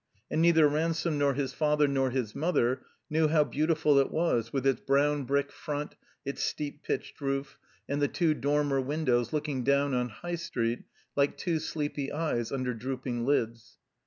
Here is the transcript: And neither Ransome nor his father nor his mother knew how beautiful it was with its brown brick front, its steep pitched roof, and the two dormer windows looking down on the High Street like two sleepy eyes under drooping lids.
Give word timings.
And 0.31 0.41
neither 0.41 0.67
Ransome 0.67 1.19
nor 1.19 1.35
his 1.35 1.53
father 1.53 1.87
nor 1.87 2.09
his 2.09 2.33
mother 2.33 2.81
knew 3.07 3.27
how 3.27 3.43
beautiful 3.43 3.99
it 3.99 4.09
was 4.09 4.51
with 4.51 4.65
its 4.65 4.81
brown 4.81 5.25
brick 5.25 5.51
front, 5.51 5.95
its 6.25 6.41
steep 6.41 6.81
pitched 6.81 7.21
roof, 7.21 7.59
and 7.87 8.01
the 8.01 8.07
two 8.07 8.33
dormer 8.33 8.81
windows 8.81 9.31
looking 9.31 9.63
down 9.63 9.93
on 9.93 10.07
the 10.07 10.13
High 10.13 10.37
Street 10.37 10.85
like 11.15 11.37
two 11.37 11.59
sleepy 11.59 12.11
eyes 12.11 12.51
under 12.51 12.73
drooping 12.73 13.27
lids. 13.27 13.77